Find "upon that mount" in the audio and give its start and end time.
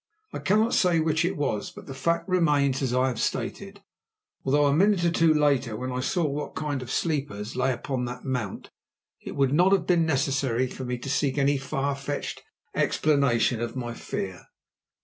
7.71-8.71